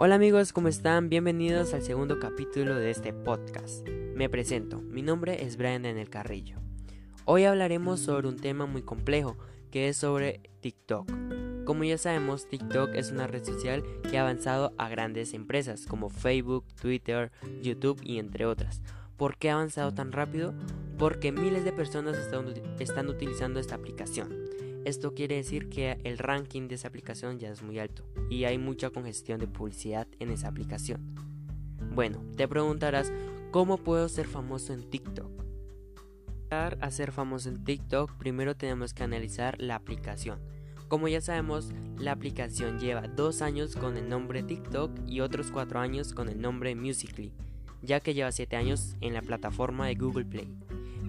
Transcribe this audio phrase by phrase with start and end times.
[0.00, 1.08] Hola amigos, ¿cómo están?
[1.08, 3.84] Bienvenidos al segundo capítulo de este podcast.
[4.14, 6.60] Me presento, mi nombre es Brian en el Carrillo.
[7.24, 9.36] Hoy hablaremos sobre un tema muy complejo,
[9.72, 11.10] que es sobre TikTok.
[11.64, 16.10] Como ya sabemos, TikTok es una red social que ha avanzado a grandes empresas como
[16.10, 18.80] Facebook, Twitter, YouTube y entre otras.
[19.16, 20.54] ¿Por qué ha avanzado tan rápido?
[20.96, 24.32] Porque miles de personas están, están utilizando esta aplicación.
[24.88, 28.56] Esto quiere decir que el ranking de esa aplicación ya es muy alto y hay
[28.56, 31.14] mucha congestión de publicidad en esa aplicación.
[31.94, 33.12] Bueno, te preguntarás,
[33.50, 35.30] ¿cómo puedo ser famoso en TikTok?
[36.48, 40.38] Para ser famoso en TikTok, primero tenemos que analizar la aplicación.
[40.88, 41.68] Como ya sabemos,
[41.98, 46.40] la aplicación lleva dos años con el nombre TikTok y otros cuatro años con el
[46.40, 47.34] nombre Musically,
[47.82, 50.48] ya que lleva siete años en la plataforma de Google Play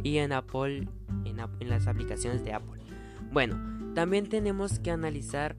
[0.03, 0.89] y en Apple,
[1.23, 2.79] en las aplicaciones de Apple.
[3.31, 5.55] Bueno, también tenemos que analizar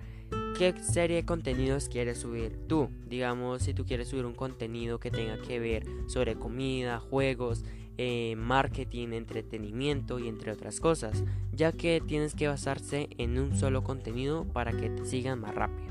[0.59, 2.91] qué serie de contenidos quieres subir tú.
[3.07, 7.65] Digamos, si tú quieres subir un contenido que tenga que ver sobre comida, juegos,
[7.99, 13.85] eh, marketing, entretenimiento y entre otras cosas, ya que tienes que basarse en un solo
[13.85, 15.91] contenido para que te sigan más rápido.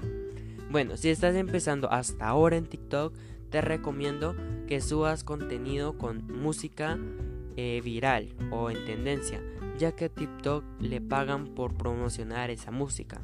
[0.72, 3.14] Bueno, si estás empezando hasta ahora en TikTok,
[3.50, 4.36] te recomiendo
[4.67, 6.98] que subas contenido con música
[7.58, 9.42] eh, viral o en tendencia
[9.80, 13.22] ya que a TikTok le pagan por promocionar esa música.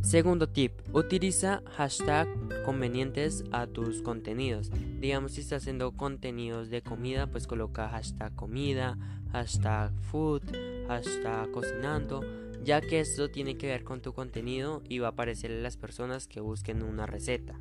[0.00, 2.28] Segundo tip, utiliza hashtag
[2.64, 4.70] convenientes a tus contenidos.
[5.00, 8.96] Digamos, si estás haciendo contenidos de comida, pues coloca hashtag comida,
[9.32, 10.42] hashtag food,
[10.86, 12.20] hashtag cocinando,
[12.62, 15.76] ya que esto tiene que ver con tu contenido y va a aparecerle a las
[15.76, 17.58] personas que busquen una receta.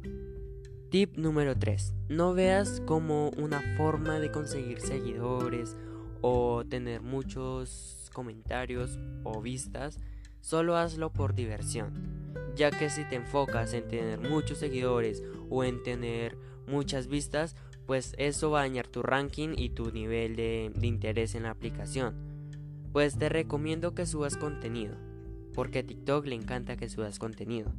[0.92, 1.94] Tip número 3.
[2.10, 5.76] No veas como una forma de conseguir seguidores
[6.24, 10.00] o tener muchos comentarios o vistas,
[10.40, 11.92] solo hazlo por diversión,
[12.56, 18.16] ya que si te enfocas en tener muchos seguidores o en tener muchas vistas, pues
[18.18, 22.16] eso va a dañar tu ranking y tu nivel de, interés en la aplicación.
[22.94, 24.96] Pues te recomiendo que subas contenido,
[25.54, 27.70] porque a TikTok le encanta que subas contenido.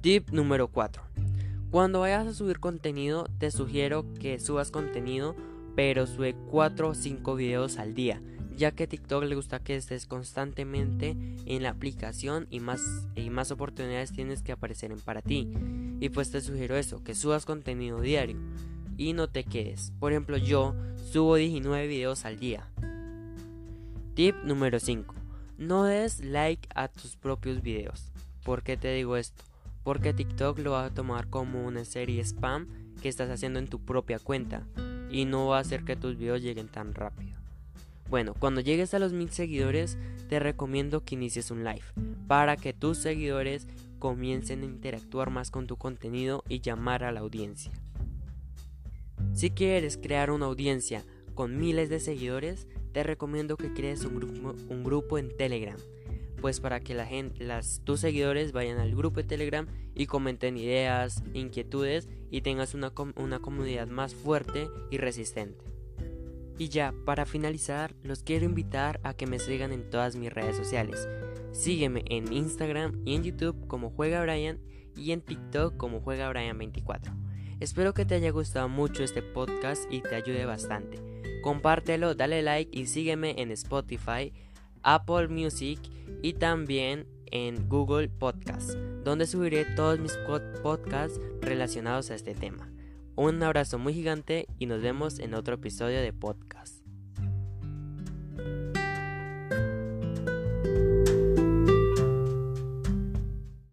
[0.00, 1.04] Tip número 4.
[1.70, 5.36] Cuando vayas a subir contenido, te sugiero que subas contenido
[5.76, 8.20] pero sube 4 o 5 videos al día,
[8.56, 13.50] ya que TikTok le gusta que estés constantemente en la aplicación y más, y más
[13.50, 15.52] oportunidades tienes que aparecer en para ti.
[16.00, 18.38] Y pues te sugiero eso, que subas contenido diario
[18.96, 19.92] y no te quedes.
[20.00, 20.74] Por ejemplo, yo
[21.12, 22.66] subo 19 videos al día.
[24.14, 25.14] Tip número 5.
[25.58, 28.12] No des like a tus propios videos.
[28.44, 29.44] ¿Por qué te digo esto?
[29.84, 32.66] Porque TikTok lo va a tomar como una serie spam
[33.02, 34.66] que estás haciendo en tu propia cuenta
[35.10, 37.36] y no va a hacer que tus videos lleguen tan rápido.
[38.08, 41.82] Bueno, cuando llegues a los mil seguidores, te recomiendo que inicies un live
[42.28, 43.66] para que tus seguidores
[43.98, 47.72] comiencen a interactuar más con tu contenido y llamar a la audiencia.
[49.32, 54.54] Si quieres crear una audiencia con miles de seguidores, te recomiendo que crees un grupo,
[54.68, 55.76] un grupo en Telegram
[56.40, 62.08] pues para que las, tus seguidores vayan al grupo de Telegram y comenten ideas, inquietudes
[62.30, 65.64] y tengas una, una comunidad más fuerte y resistente.
[66.58, 70.56] Y ya, para finalizar, los quiero invitar a que me sigan en todas mis redes
[70.56, 71.06] sociales.
[71.52, 74.58] Sígueme en Instagram y en YouTube como Juega Brian
[74.96, 77.12] y en TikTok como Juega Brian 24.
[77.60, 80.98] Espero que te haya gustado mucho este podcast y te ayude bastante.
[81.42, 84.32] Compártelo, dale like y sígueme en Spotify,
[84.82, 85.78] Apple Music
[86.22, 88.70] y también en Google Podcast,
[89.04, 90.16] donde subiré todos mis
[90.62, 92.70] podcasts relacionados a este tema.
[93.16, 96.75] Un abrazo muy gigante y nos vemos en otro episodio de podcast.